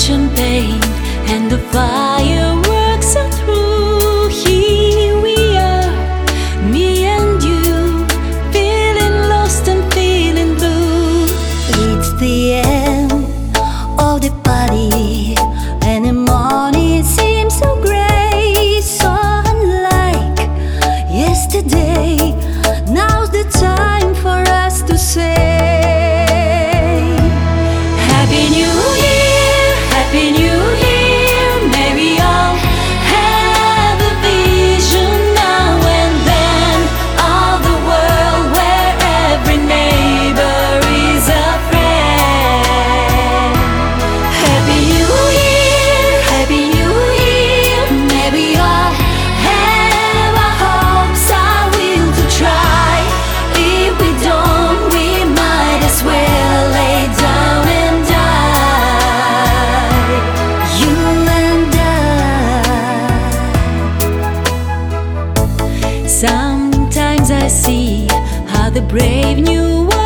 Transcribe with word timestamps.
kitchen 0.00 0.30
paint 0.30 0.84
and 1.28 1.50
the 1.50 1.58
fire 1.58 2.59
Sometimes 66.10 67.30
I 67.30 67.46
see 67.46 68.08
how 68.48 68.68
the 68.68 68.82
brave 68.82 69.38
new 69.38 69.82
world. 69.82 69.99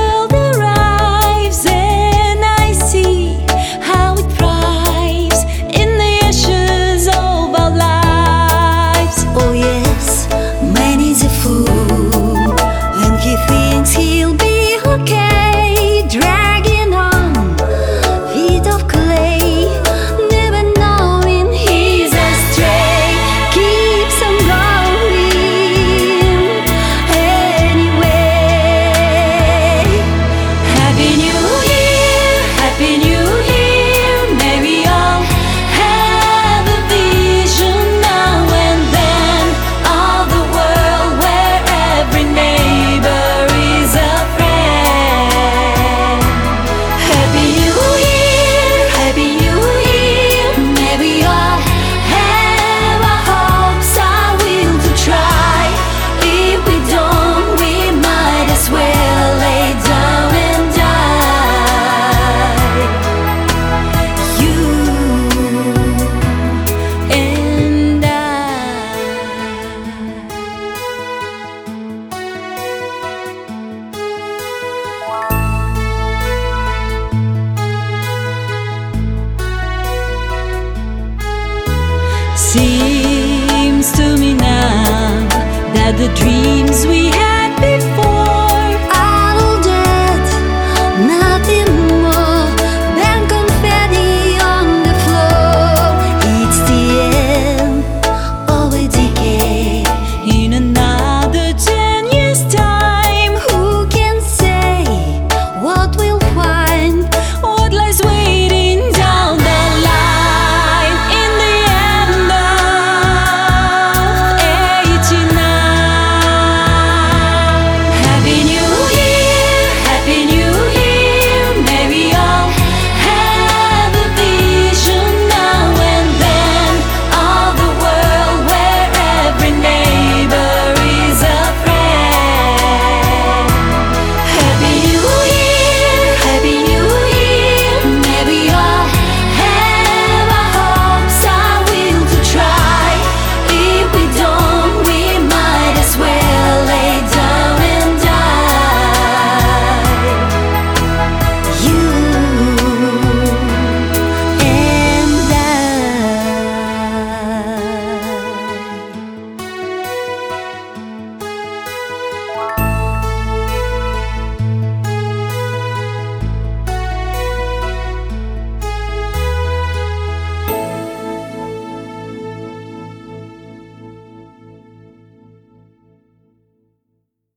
seems 82.55 83.91
to 83.91 84.17
me 84.17 84.33
now 84.33 85.27
that 85.75 85.95
the 85.99 86.07
dreams 86.15 86.87
we 86.87 87.07
had 87.07 87.51
before 87.59 87.94